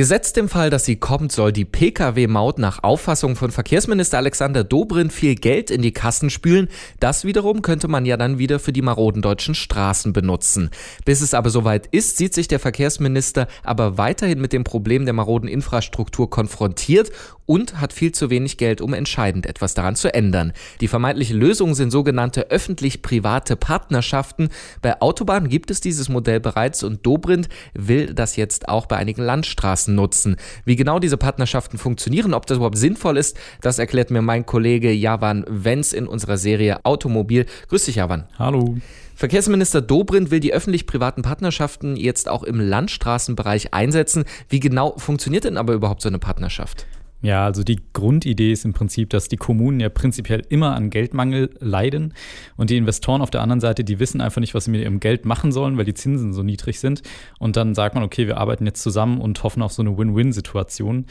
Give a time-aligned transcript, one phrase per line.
[0.00, 5.12] Gesetzt im Fall, dass sie kommt, soll die Pkw-Maut nach Auffassung von Verkehrsminister Alexander Dobrindt
[5.12, 6.68] viel Geld in die Kassen spülen.
[7.00, 10.70] Das wiederum könnte man ja dann wieder für die maroden deutschen Straßen benutzen.
[11.04, 15.12] Bis es aber soweit ist, sieht sich der Verkehrsminister aber weiterhin mit dem Problem der
[15.12, 17.12] maroden Infrastruktur konfrontiert
[17.50, 20.52] und hat viel zu wenig Geld, um entscheidend etwas daran zu ändern.
[20.80, 24.50] Die vermeintliche Lösung sind sogenannte öffentlich-private Partnerschaften.
[24.82, 29.22] Bei Autobahnen gibt es dieses Modell bereits und Dobrindt will das jetzt auch bei einigen
[29.22, 30.36] Landstraßen nutzen.
[30.64, 34.92] Wie genau diese Partnerschaften funktionieren, ob das überhaupt sinnvoll ist, das erklärt mir mein Kollege
[34.92, 37.46] Javan Wenz in unserer Serie Automobil.
[37.68, 38.24] Grüß dich, Javan.
[38.38, 38.76] Hallo.
[39.16, 44.24] Verkehrsminister Dobrindt will die öffentlich-privaten Partnerschaften jetzt auch im Landstraßenbereich einsetzen.
[44.48, 46.86] Wie genau funktioniert denn aber überhaupt so eine Partnerschaft?
[47.22, 51.50] Ja, also die Grundidee ist im Prinzip, dass die Kommunen ja prinzipiell immer an Geldmangel
[51.60, 52.14] leiden
[52.56, 55.00] und die Investoren auf der anderen Seite, die wissen einfach nicht, was sie mit ihrem
[55.00, 57.02] Geld machen sollen, weil die Zinsen so niedrig sind.
[57.38, 61.06] Und dann sagt man, okay, wir arbeiten jetzt zusammen und hoffen auf so eine Win-Win-Situation.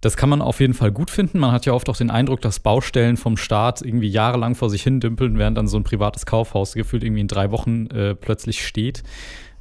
[0.00, 1.38] Das kann man auf jeden Fall gut finden.
[1.38, 4.82] Man hat ja oft auch den Eindruck, dass Baustellen vom Staat irgendwie jahrelang vor sich
[4.82, 8.64] hin dümpeln, während dann so ein privates Kaufhaus gefühlt irgendwie in drei Wochen äh, plötzlich
[8.66, 9.02] steht.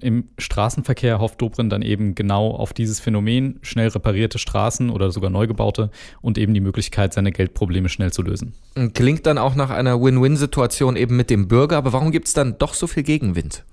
[0.00, 5.30] Im Straßenverkehr hofft Dobrindt dann eben genau auf dieses Phänomen, schnell reparierte Straßen oder sogar
[5.30, 5.90] neu gebaute
[6.20, 8.54] und eben die Möglichkeit, seine Geldprobleme schnell zu lösen.
[8.94, 12.58] Klingt dann auch nach einer Win-Win-Situation eben mit dem Bürger, aber warum gibt es dann
[12.58, 13.64] doch so viel Gegenwind?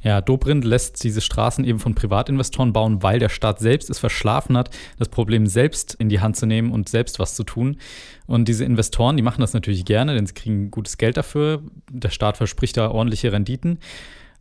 [0.00, 4.56] Ja, Dobrindt lässt diese Straßen eben von Privatinvestoren bauen, weil der Staat selbst es verschlafen
[4.56, 7.78] hat, das Problem selbst in die Hand zu nehmen und selbst was zu tun.
[8.26, 11.62] Und diese Investoren, die machen das natürlich gerne, denn sie kriegen gutes Geld dafür.
[11.90, 13.78] Der Staat verspricht da ordentliche Renditen.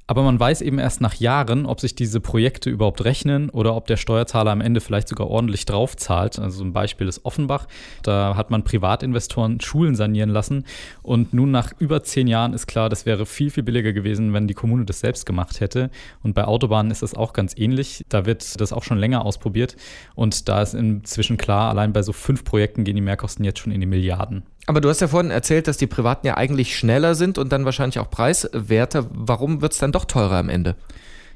[0.09, 3.87] Aber man weiß eben erst nach Jahren, ob sich diese Projekte überhaupt rechnen oder ob
[3.87, 6.39] der Steuerzahler am Ende vielleicht sogar ordentlich draufzahlt.
[6.39, 7.67] Also ein Beispiel ist Offenbach.
[8.03, 10.63] Da hat man Privatinvestoren Schulen sanieren lassen.
[11.03, 14.47] Und nun nach über zehn Jahren ist klar, das wäre viel, viel billiger gewesen, wenn
[14.47, 15.89] die Kommune das selbst gemacht hätte.
[16.23, 18.05] Und bei Autobahnen ist das auch ganz ähnlich.
[18.07, 19.75] Da wird das auch schon länger ausprobiert.
[20.15, 23.73] Und da ist inzwischen klar, allein bei so fünf Projekten gehen die Mehrkosten jetzt schon
[23.73, 24.43] in die Milliarden.
[24.67, 27.63] Aber du hast ja vorhin erzählt, dass die Privaten ja eigentlich schneller sind und dann
[27.63, 29.07] wahrscheinlich auch preiswerter.
[29.09, 30.75] Warum wird es dann doch teurer am Ende?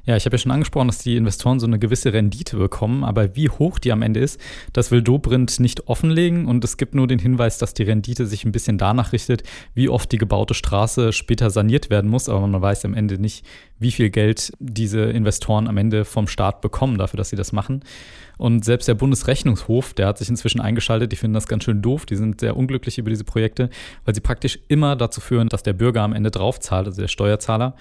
[0.04, 3.36] Ja, ich habe ja schon angesprochen, dass die Investoren so eine gewisse Rendite bekommen, aber
[3.36, 4.40] wie hoch die am Ende ist,
[4.72, 8.44] das will Dobrindt nicht offenlegen und es gibt nur den Hinweis, dass die Rendite sich
[8.44, 12.60] ein bisschen danach richtet, wie oft die gebaute Straße später saniert werden muss, aber man
[12.60, 13.46] weiß am Ende nicht,
[13.78, 17.84] wie viel Geld diese Investoren am Ende vom Staat bekommen dafür, dass sie das machen.
[18.38, 22.06] Und selbst der Bundesrechnungshof, der hat sich inzwischen eingeschaltet, die finden das ganz schön doof,
[22.06, 23.70] die sind sehr unglücklich über diese Projekte,
[24.04, 27.76] weil sie praktisch immer dazu führen, dass der Bürger am Ende draufzahlt, also der Steuerzahler.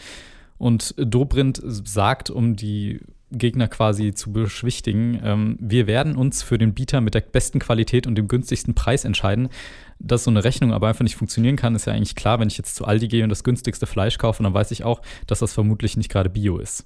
[0.61, 2.99] Und Dobrindt sagt, um die
[3.31, 8.05] Gegner quasi zu beschwichtigen, ähm, wir werden uns für den Bieter mit der besten Qualität
[8.05, 9.49] und dem günstigsten Preis entscheiden.
[9.97, 12.59] Dass so eine Rechnung aber einfach nicht funktionieren kann, ist ja eigentlich klar, wenn ich
[12.59, 15.51] jetzt zu Aldi gehe und das günstigste Fleisch kaufe, dann weiß ich auch, dass das
[15.51, 16.85] vermutlich nicht gerade Bio ist.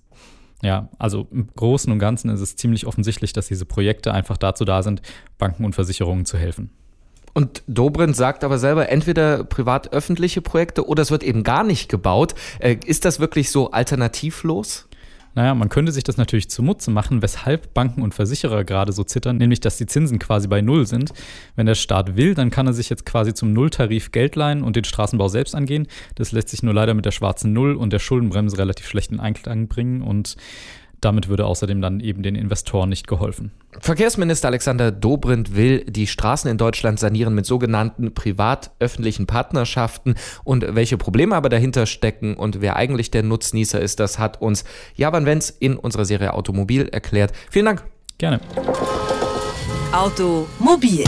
[0.64, 4.64] Ja, also im Großen und Ganzen ist es ziemlich offensichtlich, dass diese Projekte einfach dazu
[4.64, 5.02] da sind,
[5.38, 6.69] Banken und Versicherungen zu helfen.
[7.35, 12.34] Und Dobrindt sagt aber selber, entweder privat-öffentliche Projekte oder es wird eben gar nicht gebaut.
[12.59, 14.88] Äh, ist das wirklich so alternativlos?
[15.34, 19.35] Naja, man könnte sich das natürlich zunutze machen, weshalb Banken und Versicherer gerade so zittern,
[19.35, 21.12] nämlich dass die Zinsen quasi bei Null sind.
[21.57, 24.78] Wenn der Staat will, dann kann er sich jetzt quasi zum Nulltarif Geld leihen und
[24.78, 25.88] den Straßenbau selbst angehen.
[26.16, 29.19] Das lässt sich nur leider mit der schwarzen Null und der Schuldenbremse relativ schlecht in
[29.19, 30.38] Einklang bringen und
[31.02, 33.52] damit würde außerdem dann eben den Investoren nicht geholfen.
[33.80, 40.16] Verkehrsminister Alexander Dobrindt will die Straßen in Deutschland sanieren mit sogenannten privat-öffentlichen Partnerschaften.
[40.44, 44.64] Und welche Probleme aber dahinter stecken und wer eigentlich der Nutznießer ist, das hat uns
[44.96, 47.34] Javan Wenz in unserer Serie Automobil erklärt.
[47.50, 47.84] Vielen Dank.
[48.18, 48.40] Gerne.
[49.92, 51.04] Automobil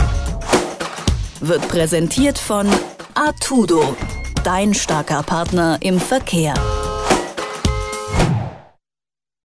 [1.40, 2.66] wird präsentiert von
[3.14, 3.96] Artudo,
[4.44, 6.54] dein starker Partner im Verkehr.